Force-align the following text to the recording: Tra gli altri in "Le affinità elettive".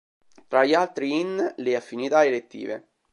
Tra 0.47 0.65
gli 0.65 0.73
altri 0.73 1.19
in 1.19 1.53
"Le 1.57 1.75
affinità 1.75 2.25
elettive". 2.25 2.87